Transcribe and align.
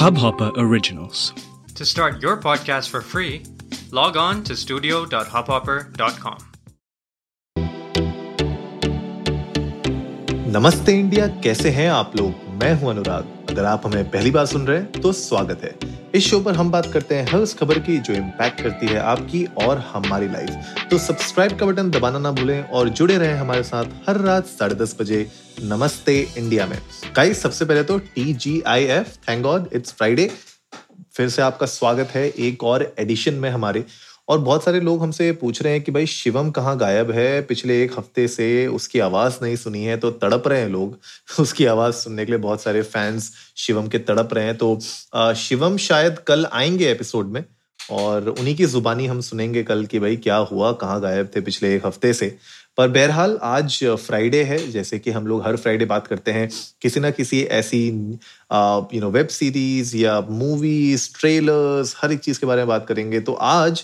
Hubhopper 0.00 0.50
Originals. 0.56 1.34
To 1.74 1.84
start 1.84 2.22
your 2.22 2.38
podcast 2.38 2.88
for 2.88 3.02
free, 3.02 3.42
log 3.90 4.16
on 4.16 4.42
to 4.44 4.56
studio.hubhopper.com. 4.56 6.38
नमस्ते 10.56 10.92
India 11.00 11.26
कैसे 11.44 11.70
हैं 11.70 11.88
आप 11.90 12.16
लोग 12.16 12.48
मैं 12.62 12.72
हूँ 12.80 12.90
अनुराग 12.90 13.50
अगर 13.50 13.64
आप 13.64 13.86
हमें 13.86 14.10
पहली 14.10 14.30
बार 14.30 14.46
सुन 14.46 14.66
रहे 14.66 14.78
हैं 14.78 15.00
तो 15.00 15.12
स्वागत 15.12 15.64
है 15.64 15.99
इस 16.14 16.26
शो 16.26 16.38
पर 16.40 16.54
हम 16.54 16.70
बात 16.70 16.86
करते 16.92 17.14
हैं 17.14 17.26
हर 17.28 17.40
उस 17.40 17.52
खबर 17.54 17.78
की, 17.78 17.96
जो 17.98 18.14
इम्पैक्ट 18.14 18.60
करती 18.60 18.86
है 18.86 18.98
आपकी 19.00 19.44
और 19.58 19.78
हमारी 19.88 20.28
लाइफ 20.28 20.88
तो 20.90 20.98
सब्सक्राइब 20.98 21.58
का 21.58 21.66
बटन 21.66 21.90
दबाना 21.90 22.18
ना 22.18 22.30
भूलें 22.32 22.62
और 22.62 22.88
जुड़े 22.90 23.18
रहें 23.18 23.34
हमारे 23.34 23.62
साथ 23.62 23.84
हर 24.08 24.18
रात 24.20 24.46
साढ़े 24.46 24.74
दस 24.74 24.96
बजे 25.00 25.26
नमस्ते 25.62 26.18
इंडिया 26.38 26.66
में। 26.66 26.78
गाइस 27.16 27.42
सबसे 27.42 27.64
पहले 27.64 27.82
तो 27.82 27.98
T 27.98 28.32
G 28.34 28.60
I 28.66 28.84
F 28.86 29.16
thank 29.28 29.42
God 29.42 29.68
it's 29.72 29.92
Friday 29.92 30.30
फिर 31.14 31.28
से 31.28 31.42
आपका 31.42 31.66
स्वागत 31.68 32.10
है 32.14 32.28
एक 32.28 32.64
और 32.64 32.92
एडिशन 32.98 33.34
में 33.34 33.50
हमारे। 33.50 33.84
और 34.30 34.38
बहुत 34.38 34.64
सारे 34.64 34.80
लोग 34.80 35.02
हमसे 35.02 35.30
पूछ 35.32 35.60
रहे 35.62 35.72
हैं 35.72 35.82
कि 35.82 35.92
भाई, 35.92 36.06
शिवम 36.06 36.50
कहाँ 36.50 36.76
गायब 36.78 37.10
है? 37.10 37.40
पिछले 37.42 37.82
एक 37.84 37.92
हफ़्ते 37.98 38.26
से 38.28 38.66
उसकी 38.68 38.98
आवाज़ 39.00 39.38
नहीं 39.42 39.56
सुनी 39.56 39.82
है 39.84 39.96
तो 39.96 40.10
तड़प 40.10 40.48
रहे 40.48 40.60
हैं 40.60 40.68
लोग। 40.68 40.98
उसकी 41.40 41.64
आवाज़ 41.66 41.94
सुनने 41.94 42.24
के 42.26 42.32
लिए 42.32 42.40
बहुत 42.40 42.62
सारे 42.62 42.82
फैंस 42.84 43.32
शिवम 43.56 43.88
के 43.88 43.98
तड़प 44.00 44.34
रहे 44.34 44.44
हैं। 44.44 44.56
तो 44.58 44.78
शिवम 45.36 45.76
शायद 45.86 46.18
कल 46.28 46.46
आएँगे 46.52 46.90
एपिसोड 46.90 47.32
में, 47.32 47.44
और 47.80 48.28
उन्हीं 48.30 48.54
की 48.56 48.66
जुबानी 48.66 49.06
हम 49.06 49.20
सुनेंगे 49.20 49.62
कल 49.64 49.84
कि 49.86 49.98
भाई, 49.98 50.16
क्या 50.16 50.36
हुआ, 50.36 50.72
कहाँ 50.74 51.00
गायब 51.00 51.30
थे 51.36 51.40
पिछले 51.40 51.74
एक 51.76 51.86
हफ़्ते 51.86 52.12
से। 52.14 52.36
पर 52.78 52.88
बहरहाल, 52.88 53.38
आज 53.42 53.84
फ्राइडे 53.84 54.42
है, 54.44 54.58
जैसे 54.72 54.98
कि 54.98 55.10
हम 55.10 55.26
लोग 55.26 55.46
हर 55.46 55.56
फ्राइडे 55.56 55.84
बात 55.86 56.06
करते 56.06 56.30
हैं, 56.32 56.48
किसी 56.82 57.00
ना 57.00 57.10
किसी 57.12 57.42
ऐसी 57.52 57.86
यू 57.88 59.00
नो 59.00 59.10
वेब 59.10 59.26
सीरीज़ 59.38 59.96
या 59.96 60.20
मूवीज़ 60.30 61.08
ट्रेलर्स 61.20 61.96
हर 62.02 62.12
एक 62.12 62.20
चीज़ 62.20 62.40
के 62.40 62.46
बारे 62.46 62.60
में 62.60 62.68
बात 62.68 62.86
करेंगे। 62.88 63.20
तो 63.20 63.32
आज 63.32 63.82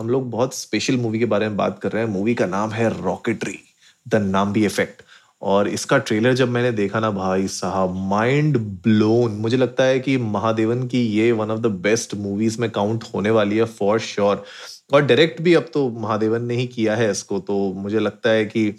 हम 0.00 0.08
लोग 0.08 0.30
बहुत 0.30 0.54
स्पेशल 0.54 0.96
मूवी 0.96 1.18
के 1.18 1.24
बारे 1.26 1.48
में 1.48 1.56
बात 1.56 1.78
कर 1.78 1.92
रहे 1.92 2.02
हैं। 2.02 2.10
मूवी 2.10 2.34
का 2.34 2.46
नाम 2.46 2.70
है 2.70 2.88
रॉकेटरी 3.02 3.58
द 4.06 4.14
नाम्बी 4.14 4.64
इफ़ेक्ट 4.66 5.02
और 5.42 5.68
इसका 5.68 5.98
ट्रेलर 5.98 6.34
जब 6.34 6.48
मैंने 6.48 6.70
देखा 6.72 7.00
ना 7.00 7.10
भाई 7.10 7.48
साहब 7.48 7.94
माइंड 8.08 8.56
ब्लोन 8.84 9.32
मुझे 9.40 9.56
लगता 9.56 9.84
है 9.84 9.98
कि 10.00 10.16
महादेवन 10.16 10.86
की 10.88 11.02
ये 11.08 11.30
one 11.32 11.50
of 11.50 11.60
the 11.60 11.66
best 11.82 12.14
movies 12.14 12.60
में 12.60 12.70
काउंट 12.70 13.04
होने 13.14 13.30
वाली 13.30 13.56
है 13.56 13.64
फॉर 13.74 13.98
श्योर 14.00 14.44
और 14.92 15.04
डायरेक्ट 15.06 15.42
भी 15.42 15.54
अब 15.54 15.70
तो 15.74 15.88
महादेवन 15.98 16.44
ने 16.44 16.54
ही 16.54 16.66
किया 16.66 16.96
है 16.96 17.10
इसको 17.10 17.38
तो 17.40 17.58
मुझे 17.76 17.98
लगता 17.98 18.30
है 18.30 18.44
कि 18.46 18.72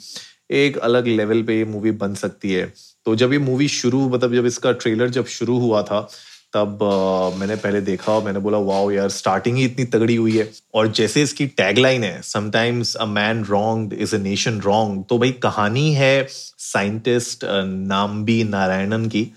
एक 0.52 0.78
अलग 0.80 1.08
लेवल 1.08 1.44
पे 1.44 1.58
ये 1.58 1.66
मूवी 1.66 1.92
बन 1.92 2.14
सकती 2.16 2.52
है। 2.54 2.72
तो 3.06 3.16
जब 3.16 3.34
ये 3.34 3.40
मूवी 3.40 3.68
शुरू 3.68 4.08
मतलब 4.10 4.34
जब 4.34 4.46
इसका 4.46 4.72
ट्रेलर 4.72 5.10
जब 5.10 5.26
शुरू 5.30 5.58
हुआ 5.60 5.82
था 5.84 6.08
तब 6.54 6.84
आ, 6.84 7.38
मैंने 7.40 7.56
पहले 7.56 7.82
देखा 7.82 8.12
और 8.12 8.24
मैंने 8.24 8.40
बोला 8.40 8.58
वाओ 8.60 8.90
यार 8.92 9.10
स्टार्टिंग 9.10 9.58
ही 9.58 9.66
इतनी 9.66 9.86
तगड़ी 9.88 10.16
हुई 10.16 10.38
है। 10.38 10.50
और 10.76 10.88
जैसे 10.92 11.22
इसकी 11.24 11.48
टैगलाइन 11.58 12.04
है 12.04 12.22
sometimes 12.22 12.96
a 12.96 13.06
man 13.08 13.44
wrong 13.46 13.94
is 13.94 14.16
a 14.16 14.20
nation 14.20 14.60
wrong 14.62 15.04
तो 15.10 15.18
भाई 15.18 15.32
कहानी 15.44 15.94
है 15.94 16.26
साइंटिस्ट 16.30 17.46
नामबी 17.46 18.44
नारायणन 18.44 19.08
की। 19.10 19.28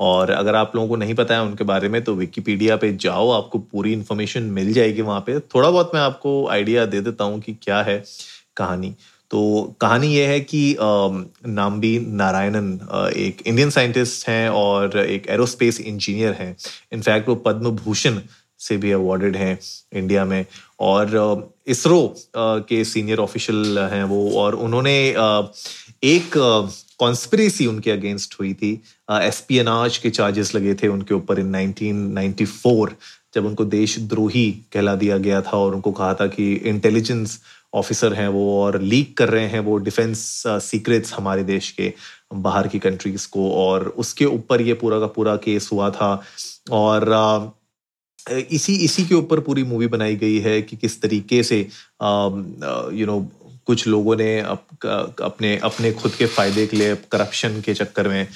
और 0.00 0.30
अगर 0.30 0.54
आप 0.54 0.72
लोगों 0.76 0.88
को 0.88 0.96
नहीं 0.96 1.14
पता 1.14 1.34
है 1.34 1.42
उनके 1.42 1.64
बारे 1.64 1.88
में 1.88 2.02
तो 2.04 2.14
विकीपीडिया 2.14 2.76
पे 2.76 2.92
जाओ 3.00 3.30
आपको 3.30 3.58
पूरी 3.58 3.92
इन्फॉर्मेशन 3.92 4.42
मिल 4.52 4.72
जाएगी 4.72 5.02
वहाँ 5.02 5.20
पे। 5.20 5.38
थोड़ा 5.40 5.70
बहुत 5.70 5.90
मैं 5.94 6.00
आपको 6.00 6.46
आइडिया 6.50 6.86
दे 6.86 7.00
देता 7.00 7.24
हूँ 7.24 7.40
कि 7.40 7.52
क्या 7.62 7.82
है 7.82 8.02
कहानी। 8.56 8.94
तो 9.32 9.40
कहानी 9.80 10.14
यह 10.14 10.28
है 10.28 10.40
कि 10.40 10.76
नाम्बी 10.80 11.98
नारायणन 12.16 12.66
एक 13.16 13.42
इंडियन 13.46 13.70
साइंटिस्ट 13.70 14.28
हैं 14.28 14.48
और 14.48 14.98
एक 14.98 15.26
एरोस्पेस 15.30 15.80
इंजीनियर 15.80 16.32
हैं। 16.32 16.56
इनफैक्ट 16.92 17.28
वो 17.28 17.34
पद्म 17.46 17.70
भूषण 17.76 18.18
से 18.60 18.76
भी 18.76 18.90
अवार्डेड 18.92 19.36
हैं 19.36 19.58
इंडिया 19.92 20.24
में 20.24 20.44
और 20.80 21.52
इसरो 21.66 22.14
के 22.36 22.84
सीनियर 22.84 23.18
ऑफिशियल 23.18 23.78
हैं 23.92 24.04
वो 24.04 24.20
और 24.40 24.54
उन्होंने 24.54 24.94
एक 26.04 26.36
कॉन्स्पिरेसी 26.98 27.66
उनके 27.66 27.90
अगेंस्ट 27.90 28.34
हुई 28.40 28.52
थी। 28.54 28.72
एसपीएनआज 29.12 29.98
के 29.98 30.10
चार्जेस 30.10 30.54
लगे 30.54 30.74
थे 30.74 30.88
उनके 30.88 31.14
ऊपर 31.14 31.38
इन 31.38 31.52
1994 31.56 32.94
जब 33.34 33.46
उनको 33.46 33.64
देशद्रोही 33.64 34.50
कहला 34.72 34.94
दिया 34.94 35.18
गया 35.18 35.40
था 35.42 35.56
और 35.56 35.74
उनको 35.74 35.92
कहा 35.92 36.14
था 36.14 36.26
कि 36.26 36.52
इंटेलिजेंस 36.54 37.40
ऑफिसर 37.74 38.14
हैं 38.14 38.28
वो 38.28 38.62
और 38.62 38.80
लीक 38.80 39.16
कर 39.16 39.28
रहे 39.28 39.46
हैं 39.46 39.60
वो 39.60 39.76
डिफेंस 39.78 40.42
सीक्रेट्स 40.46 41.12
हमारे 41.12 41.44
देश 41.44 41.70
के 41.70 41.92
बाहर 42.34 42.68
की 42.68 42.78
कंट्रीज़ 42.78 43.28
को 43.28 43.50
और 43.52 43.88
उसके 43.98 44.24
ऊपर 44.24 44.62
ये 44.62 44.74
पूरा 44.74 44.98
का 45.00 45.06
पूरा 45.06 45.36
केस 45.36 45.68
हुआ 45.72 45.90
था। 45.90 46.22
और 46.70 47.52
इसी 48.30 48.74
इसी 48.74 49.04
के 49.06 49.14
ऊपर 49.14 49.40
पूरी 49.40 49.62
मूवी 49.64 49.86
बनाई 49.86 50.16
गई 50.16 50.38
है 50.38 50.62
कि 50.62 50.76
किस 50.76 51.00
तरीके 51.02 51.42
से 51.42 51.60
यू 51.60 53.06
नो 53.06 53.20
कुछ 53.66 53.86
लोगों 53.86 54.16
ने 54.16 54.38
अप, 54.40 54.66
अपने 55.22 55.56
अपने 55.64 55.92
खुद 55.92 56.14
के 56.14 56.26
फ़ायदे 56.28 56.66
के 56.66 56.76
लिए 56.76 56.94
करप्शन 57.12 57.60
के 57.60 57.74
चक्कर 57.74 58.08
में 58.08 58.26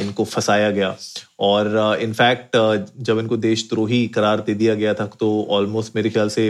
इनको 0.00 0.24
फंसाया 0.24 0.70
गया। 0.70 0.94
और 1.40 1.98
इनफैक्ट 2.02 2.56
जब 3.00 3.18
इनको 3.18 3.36
देशद्रोही 3.38 4.06
करार 4.08 4.40
दे 4.40 4.54
दिया 4.54 4.74
गया 4.74 4.94
था 4.94 5.06
तो 5.20 5.30
ऑलमोस्ट 5.50 5.96
मेरे 5.96 6.10
ख्याल 6.10 6.28
से 6.28 6.48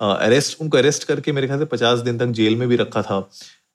अरेस्ट 0.00 0.60
उनको 0.60 0.78
अरेस्ट 0.78 1.04
करके 1.04 1.32
मेरे 1.32 1.46
ख्याल 1.46 1.58
से 1.58 1.64
पचास 1.66 1.98
दिन 2.00 2.18
तक 2.18 2.26
जेल 2.40 2.56
में 2.56 2.68
भी 2.68 2.76
रखा 2.76 3.02
था। 3.02 3.18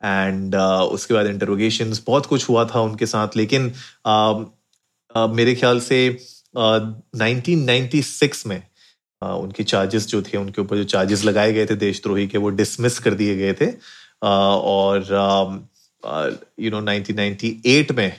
एंड 0.03 0.55
उसके 0.55 1.13
बाद 1.13 1.27
इंटरोगेशन 1.27 1.93
बहुत 2.07 2.25
कुछ 2.25 2.49
हुआ 2.49 2.65
था 2.65 2.81
उनके 2.81 3.05
साथ। 3.05 3.37
लेकिन 3.37 3.71
मेरे 5.35 5.55
ख्याल 5.55 5.79
से 5.79 5.99
नाइनटीन 6.57 7.63
नाइन्टी 7.63 8.01
सिक्स 8.03 8.45
में 8.47 8.61
उनके 9.23 9.63
चार्जेस 9.63 10.07
जो 10.07 10.21
थे 10.21 10.37
उनके 10.37 10.61
ऊपर 10.61 10.77
जो 10.77 10.83
चार्जेस 10.83 11.25
लगाए 11.25 11.53
गए 11.53 11.65
थे 11.65 11.75
देशद्रोही 11.75 12.27
के 12.27 12.37
वो 12.37 12.49
डिसमिस 12.49 12.99
कर 12.99 13.13
दिए 13.13 13.35
गए 13.35 13.53
थे। 13.53 13.73
और 14.23 14.99
यू 16.59 16.71
नो 16.71 16.81
1998 16.81 17.91
में 17.91 18.13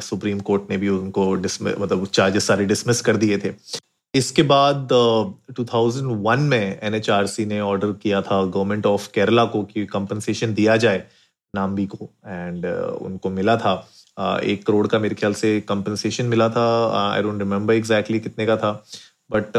सुप्रीम 0.00 0.40
कोर्ट 0.40 0.62
ने 0.70 0.76
भी 0.76 0.88
उनको 0.88 1.34
मतलब 1.78 2.06
चार्जेस 2.06 2.46
सारे 2.46 2.64
डिसमिस 2.64 3.00
कर 3.00 3.16
दिए 3.16 3.38
थे। 3.38 3.52
इसके 4.14 4.42
बाद 4.42 4.88
uh, 4.92 5.60
2001 5.60 6.38
में 6.38 6.80
एनएचआरसी 6.82 7.46
ने 7.46 7.60
ऑर्डर 7.60 7.92
किया 7.92 8.22
था 8.22 8.44
गवर्नमेंट 8.44 8.86
ऑफ़ 8.86 9.08
केरला 9.14 9.44
को 9.44 9.62
कि 9.62 9.86
कंपनसेशन 9.86 10.54
दिया 10.54 10.76
जाए 10.76 11.04
नाम्बी 11.54 11.86
को। 11.86 12.10
एंड 12.26 12.66
उनको 13.02 13.30
मिला 13.30 13.56
था। 13.56 13.88
एक 14.44 14.66
करोड़ 14.66 14.86
का 14.86 14.98
मेरे 14.98 15.14
ख्याल 15.14 15.34
से 15.34 15.60
कंपनसेशन 15.60 16.26
मिला 16.26 16.48
था। 16.48 16.66
आई 17.14 17.22
डोंट 17.22 17.38
रिमेम्बर 17.38 17.74
एग्जैक्टली 17.74 18.20
कितने 18.20 18.46
का 18.46 18.56
था। 18.56 18.84
बट 19.30 19.56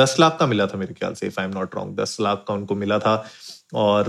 दस 0.00 0.16
लाख 0.20 0.36
का 0.40 0.46
मिला 0.46 0.66
था 0.66 0.78
मेरे 0.78 0.94
ख्याल 0.94 1.14
से 1.14 1.26
if 1.26 1.40
I 1.40 1.46
am 1.46 1.52
not 1.54 1.74
wrong 1.76 2.00
दस 2.00 2.16
लाख 2.20 2.44
का 2.48 2.54
उनको 2.54 2.74
मिला 2.76 2.98
था। 2.98 3.14
और 3.74 4.08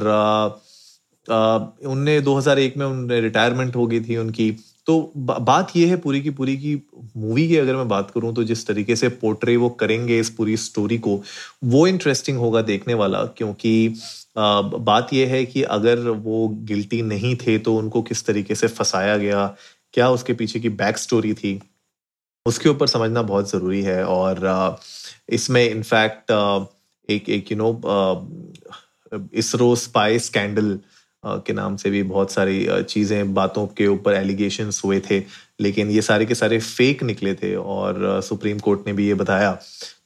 उनने 1.28 2.20
2001 2.22 2.78
में 2.78 2.86
उनने 2.86 3.20
रिटायरमेंट 3.22 3.76
हो 3.76 3.86
गई 3.88 4.00
थी 4.02 4.18
उनकी। 4.18 4.52
तो 4.88 5.12
बात 5.18 5.72
यह 5.76 5.90
है 5.90 5.96
पूरी 5.98 6.22
की 6.22 6.30
पूरी 6.32 6.56
की 6.58 6.76
मूवी 7.18 7.48
की 7.48 7.56
अगर 7.58 7.76
मैं 7.76 7.88
बात 7.88 8.12
करूँ 8.12 8.34
तो 8.36 8.44
जिस 8.44 8.66
तरीके 8.68 8.96
से 8.96 9.10
पोर्ट्रे 9.24 9.56
वो 9.58 9.70
करेंगे 9.82 10.20
इस 10.20 10.30
पूरी 10.30 10.56
स्टोरी 10.58 10.98
को, 10.98 11.22
वो 11.64 11.86
इंटरेस्टिंग 11.88 12.38
होगा 12.40 12.62
देखने 12.64 12.94
वाला। 12.94 13.24
क्योंकि 13.38 13.94
बात 14.38 15.14
यह 15.14 15.30
है 15.30 15.44
कि 15.46 15.64
अगर 15.72 16.08
वो 16.10 16.48
गिल्टी 16.66 17.02
नहीं 17.04 17.36
थे 17.38 17.58
तो 17.60 17.76
उनको 17.76 18.02
किस 18.04 18.26
तरीके 18.28 18.56
से 18.56 18.68
फंसाया 18.70 19.18
गया? 19.18 19.46
क्या 19.94 20.10
उसके 20.10 20.34
पीछे 20.34 20.60
की 20.60 20.70
बैक 20.72 20.98
स्टोरी 20.98 21.34
थी? 21.34 21.60
उसके 22.48 22.70
ऊपर 22.70 22.88
समझना 22.88 23.22
बहुत 23.22 23.50
ज़रूरी 23.52 23.82
है 23.84 24.04
और 24.06 24.46
इसमें 25.30 25.64
इनफैक्ट 25.70 26.32
एक 27.10 27.30
एक 27.30 27.52
you 27.52 27.58
know 27.58 27.70
ISRO 29.34 29.76
spy 29.76 30.20
scandal 30.20 30.80
के 31.26 31.54
नाम 31.54 31.76
से 31.76 31.90
भी 31.90 32.02
बहुत 32.04 32.32
सारी 32.32 32.84
चीज़ें, 32.84 33.34
बातों 33.34 33.66
के 33.78 33.88
ऊपर 33.88 34.14
एलिगेशन 34.14 34.72
हुए 34.86 35.00
थे। 35.10 35.20
लेकिन 35.60 35.90
ये 35.92 36.02
सारे 36.02 36.26
के 36.26 36.36
सारे 36.36 36.60
फेक 36.60 37.04
निकले 37.04 37.34
थे 37.34 37.56
और 37.56 38.22
सुप्रीम 38.24 38.60
कोर्ट 38.60 38.88
ने 38.88 38.94
भी 38.94 39.08
ये 39.08 39.14
बताया। 39.14 39.52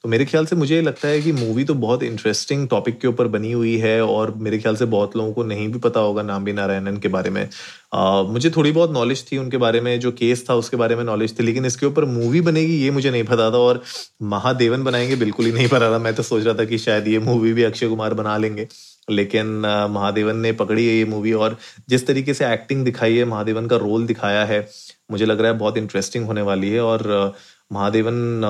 तो 0.02 0.08
मेरे 0.08 0.24
ख्याल 0.24 0.46
से 0.46 0.56
मुझे 0.56 0.80
लगता 0.82 1.08
है 1.08 1.20
कि 1.22 1.32
मूवी 1.32 1.64
तो 1.64 1.74
बहुत 1.74 2.02
इंटरेस्टिंग 2.02 2.66
टॉपिक 2.68 2.98
के 3.00 3.08
ऊपर 3.08 3.26
बनी 3.28 3.50
हुई 3.52 3.76
है 3.78 4.00
और 4.04 4.34
मेरे 4.36 4.58
ख्याल 4.58 4.76
से 4.76 4.84
बहुत 4.84 5.16
लोगों 5.16 5.32
को 5.32 5.44
नहीं 5.44 5.68
भी 5.68 5.78
पता 5.78 6.00
होगा 6.00 6.22
नाम 6.22 6.44
भी 6.44 6.52
नारायणन 6.52 6.96
के 6.96 7.08
बारे 7.08 7.30
में। 7.30 7.48
आ, 7.94 8.22
मुझे 8.22 8.50
थोड़ी 8.50 8.72
बहुत 8.72 8.92
नॉलेज 8.92 9.24
थी 9.32 9.38
उनके 9.38 9.56
बारे 9.56 9.80
में 9.80 9.98
जो 10.00 10.12
केस 10.12 10.44
था 10.50 10.54
उसके 10.54 10.76
बारे 10.76 10.96
में 10.96 11.04
नॉलेज 11.04 11.38
थी 11.38 11.44
लेकिन 11.44 11.66
इसके 11.66 11.86
ऊपर 11.86 12.04
मूवी 12.04 12.40
बनेगी 12.40 12.76
ये 12.76 12.90
मुझे 12.90 13.10
नहीं 13.10 13.24
पता 13.24 13.50
था 13.50 13.58
और 13.58 13.82
महादेवन 14.22 14.84
बनाएँगे 14.84 15.16
बिल्कुल 15.16 15.46
ही 15.46 15.52
नहीं 15.52 15.68
पता 15.68 15.90
था। 15.92 15.98
मैं 15.98 16.14
तो 16.14 16.22
सोच 16.22 16.44
रहा 16.44 16.54
था 16.54 16.64
कि 16.64 16.78
शायद 16.78 17.08
ये 17.08 17.18
मूवी 17.18 17.52
भी 17.52 17.62
अक्षय 17.62 17.88
कुमार 17.88 18.14
बना 18.14 18.36
लेंगे। 18.36 18.66
लेकिन 19.08 19.46
महादेवन 19.90 20.36
ने 20.38 20.52
पकड़ी 20.54 20.86
है 20.86 20.94
ये 20.94 21.04
मूवी 21.06 21.32
और 21.34 21.56
जिस 21.88 22.06
तरीके 22.06 22.34
से 22.34 22.46
एक्टिंग 22.46 22.84
दिखाई 22.84 23.16
है, 23.16 23.24
महादेवन 23.26 23.66
का 23.66 23.76
रोल 23.78 24.06
दिखाया 24.06 24.44
है, 24.44 24.68
मुझे 25.10 25.24
लग 25.26 25.40
रहा 25.40 25.52
है 25.52 25.58
बहुत 25.58 25.76
इंटरेस्टिंग 25.76 26.26
होने 26.26 26.42
वाली 26.42 26.70
है 26.70 26.80
और 26.82 27.34
महादेवन 27.72 28.42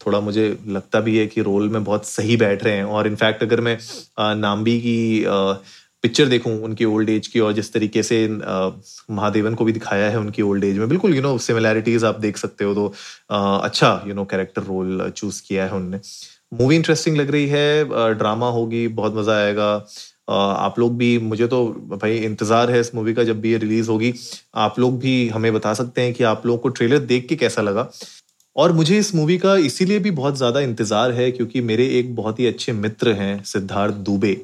थोड़ा 0.00 0.20
मुझे 0.20 0.46
लगता 0.68 1.00
भी 1.00 1.16
है 1.18 1.26
कि 1.26 1.42
रोल 1.42 1.68
में 1.68 1.82
बहुत 1.84 2.06
सही 2.06 2.36
बैठ 2.36 2.64
रहे 2.64 2.76
हैं। 2.76 2.84
और 2.84 3.06
इनफैक्ट 3.06 3.42
अगर 3.42 3.60
मैं 3.60 3.78
नाम्बी 4.36 4.78
की 4.80 5.24
पिक्चर 6.02 6.26
देखूँ 6.28 6.52
उनकी 6.64 6.84
ओल्ड 6.84 7.10
एज 7.10 7.26
की 7.26 7.40
और 7.40 7.52
जिस 7.52 7.72
तरीके 7.72 8.02
से 8.02 8.26
महादेवन 8.28 9.54
को 9.54 9.64
भी 9.64 9.72
दिखाया 9.72 10.10
है 10.10 10.18
उनकी 10.18 10.42
ओल्ड 10.42 10.64
एज 10.64 10.78
में, 10.78 10.88
बिल्कुल 10.88 11.14
यू 11.14 11.22
नो 11.22 11.36
सिमिलैरिटीज 11.38 12.04
आप 12.04 12.18
देख 12.20 12.36
सकते 12.36 12.64
हो 12.64 12.74
तो 12.74 12.86
अच्छा 13.30 14.02
you 14.06 14.14
know 14.14 14.24
character 14.24 14.62
role 14.62 15.10
choose 15.10 15.42
किया 15.48 15.64
है 15.64 15.72
उनने। 15.72 16.00
मूवी 16.52 16.76
इंटरेस्टिंग 16.76 17.16
लग 17.16 17.30
रही 17.30 17.46
है 17.46 18.14
ड्रामा 18.14 18.48
होगी, 18.50 18.86
बहुत 18.88 19.16
मज़ा 19.16 19.36
आएगा। 19.36 19.72
आप 20.30 20.78
लोग 20.78 20.96
भी, 20.96 21.18
मुझे 21.20 21.46
तो 21.46 21.66
भाई 21.92 22.16
इंतज़ार 22.18 22.70
है 22.70 22.80
इस 22.80 22.94
मूवी 22.94 23.14
का 23.14 23.24
जब 23.24 23.40
भी 23.40 23.50
ये 23.52 23.58
रिलीज़ 23.58 23.90
होगी। 23.90 24.12
आप 24.56 24.78
लोग 24.78 24.98
भी 25.00 25.28
हमें 25.28 25.52
बता 25.54 25.74
सकते 25.74 26.02
हैं 26.02 26.12
कि 26.14 26.24
आप 26.24 26.46
लोग 26.46 26.60
को 26.62 26.68
ट्रेलर 26.70 26.98
देख 27.06 27.26
के 27.28 27.36
कैसा 27.36 27.62
लगा। 27.62 27.90
और 28.56 28.72
मुझे 28.72 28.98
इस 28.98 29.14
मूवी 29.14 29.36
का 29.38 29.56
इसीलिए 29.62 29.98
भी 29.98 30.10
बहुत 30.12 30.36
ज़्यादा 30.36 30.60
इंतज़ार 30.60 31.12
है 31.12 31.30
क्योंकि 31.30 31.60
मेरे 31.62 31.86
एक 31.98 32.14
बहुत 32.16 32.38
ही 32.40 32.46
अच्छे 32.46 32.72
मित्र 32.74 33.12
हैं, 33.12 33.42
सिद्धार्थ 33.44 33.94
दुबे। 33.94 34.36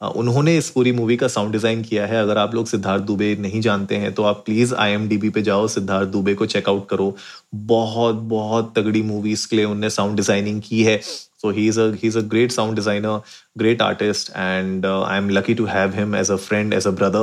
उन्होंने 0.00 0.56
इस 0.56 0.70
पूरी 0.70 0.92
मूवी 0.92 1.16
का 1.16 1.28
साउंड 1.28 1.52
डिज़ाइन 1.52 1.82
किया 1.82 2.06
है। 2.06 2.20
अगर 2.22 2.38
आप 2.38 2.54
लोग 2.54 2.66
सिद्धार्थ 2.66 3.02
दुबे 3.04 3.34
नहीं 3.40 3.60
जानते 3.60 3.96
हैं 3.96 4.12
तो 4.14 4.22
आप 4.24 4.42
प्लीज़ 4.46 4.74
आई 4.74 4.92
एम 4.92 5.08
पे 5.30 5.42
जाओ 5.42 5.66
सिद्धार्थ 5.68 6.08
दुबे 6.08 6.34
को 6.34 6.46
चेकआउट 6.46 6.88
करो। 6.88 7.14
बहुत 7.54 8.14
बहुत 8.30 8.72
तगड़ी 8.76 9.02
मूवीज़ 9.02 9.48
के 9.48 9.56
लिए 9.56 9.64
उनने 9.64 9.90
साउंड 9.90 10.16
डिज़ाइनिंग 10.16 10.62
की 10.62 10.82
है। 10.84 11.00
So 11.42 11.50
he's 11.56 11.76
a 11.78 11.84
he's 12.00 12.16
a 12.20 12.22
great 12.32 12.52
sound 12.54 12.78
designer, 12.78 13.12
great 13.60 13.82
artist, 13.82 14.30
and 14.40 14.84
uh, 14.84 15.02
I'm 15.04 15.30
lucky 15.36 15.54
to 15.60 15.68
have 15.74 15.94
him 15.94 16.16
as 16.18 16.32
a 16.34 16.36
friend, 16.38 16.74
as 16.78 16.88
a 16.88 16.92
brother. 16.98 17.22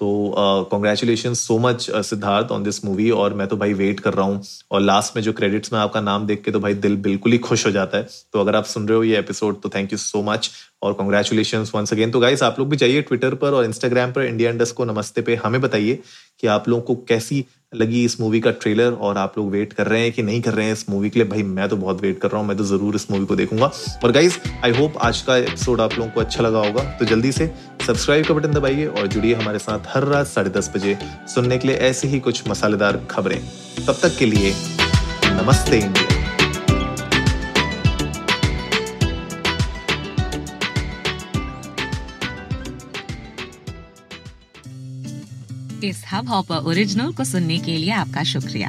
तो 0.00 0.34
congratulation 0.70 1.34
so 1.34 1.58
much 1.58 1.86
Siddharth 1.90 2.50
on 2.52 2.62
this 2.62 2.84
movie 2.84 3.10
और 3.10 3.34
मैं 3.34 3.46
तो 3.48 3.56
भाई 3.56 3.72
wait 3.74 4.00
कर 4.00 4.14
रहा 4.14 4.26
हूँ 4.26 4.42
और 4.70 4.80
last 4.80 5.16
में 5.16 5.22
जो 5.22 5.32
क्रेडिट्स 5.32 5.72
में 5.72 5.78
आपका 5.80 6.00
नाम 6.00 6.26
देख 6.26 6.42
के 6.44 6.50
तो 6.50 6.60
भाई 6.60 6.74
दिल 6.76 6.96
बिल्कुल 7.02 7.32
ही 7.32 7.38
खुश 7.38 7.66
हो 7.66 7.70
जाता 7.70 7.98
है। 7.98 8.08
तो 8.32 8.40
अगर 8.40 8.56
आप 8.56 8.64
सुन 8.66 8.88
रहे 8.88 8.96
हो 8.96 9.04
ये 9.04 9.18
एपिसोड 9.18 9.60
तो 9.62 9.68
थैंक 9.68 9.92
यू 9.92 9.98
सो 9.98 10.22
मच 10.22 10.50
और 10.82 10.92
कॉन्ग्रेचुलेशन 10.92 11.66
वंस 11.74 11.92
अगेन 11.92 12.10
तो 12.10 12.20
गाइस 12.20 12.42
आप 12.42 12.58
लोग 12.58 12.68
भी 12.70 12.76
जाइए 12.76 13.02
ट्विटर 13.02 13.34
पर 13.34 13.52
और 13.52 13.64
इंस्टाग्राम 13.64 14.12
पर 14.12 14.24
इंडिया 14.24 14.50
इंडस्ट 14.50 14.74
को 14.76 14.84
नमस्ते 14.84 15.22
पे 15.22 15.34
हमें 15.44 15.60
बताइए 15.60 15.98
कि 16.40 16.46
आप 16.46 16.68
लोगों 16.68 16.82
को 16.84 16.94
कैसी 17.08 17.44
लगी 17.74 18.04
इस 18.04 18.20
मूवी 18.20 18.40
का 18.40 18.50
ट्रेलर 18.52 18.92
और 18.92 19.18
आप 19.18 19.38
लोग 19.38 19.50
वेट 19.50 19.72
कर 19.72 19.86
रहे 19.86 20.00
हैं 20.02 20.12
कि 20.12 20.22
नहीं 20.22 20.40
कर 20.42 20.54
रहे 20.54 20.66
हैं 20.66 20.72
इस 20.72 20.88
मूवी 20.90 21.10
के 21.10 21.18
लिए। 21.18 21.28
भाई, 21.28 21.42
मैं 21.42 21.68
तो 21.68 21.76
बहुत 21.76 22.02
वेट 22.02 22.18
कर 22.20 22.30
रहा 22.30 22.40
हूँ, 22.40 22.48
मैं 22.48 22.56
तो 22.56 22.64
ज़रूर 22.64 22.94
इस 22.96 23.10
मूवी 23.10 23.26
को 23.26 23.36
देखूँगा। 23.36 23.70
और 24.04 24.12
गाइज़ 24.12 24.38
आई 24.64 24.72
होप 24.72 24.96
आज 24.98 25.22
का 25.22 25.36
एपिसोड 25.36 25.80
आप 25.80 25.98
लोगों 25.98 26.10
को 26.10 26.20
अच्छा 26.20 26.42
लगा 26.42 26.58
होगा। 26.58 26.82
तो 26.98 27.04
जल्दी 27.04 27.32
से 27.32 27.50
सब्सक्राइब 27.86 28.26
का 28.26 28.34
बटन 28.34 28.52
दबाइए 28.52 28.86
और 28.86 29.06
जुड़िए 29.06 29.34
हमारे 29.34 29.58
साथ 29.58 29.80
हर 29.88 30.04
रात 30.04 30.26
साढ़े 30.26 30.50
दस 30.50 30.70
बजे 30.74 30.96
सुनने 31.34 31.58
के 31.58 31.68
लिए 31.68 31.76
ऐसी 31.88 32.08
ही 32.08 32.18
कुछ 32.20 32.48
मसालेदार 32.48 32.96
खबरें। 33.10 33.38
तब 33.86 33.98
तक 34.02 34.16
के 34.18 34.26
लिए, 34.26 34.52
नमस्ते 35.26 35.78
इंडिया। 35.78 36.14
इस 45.84 46.04
हब 46.12 46.28
हॉपर 46.28 46.66
ओरिजिनल 46.66 47.12
को 47.12 47.24
सुनने 47.24 47.58
के 47.58 47.76
लिए 47.76 47.90
आपका 47.92 48.22
शुक्रिया। 48.24 48.68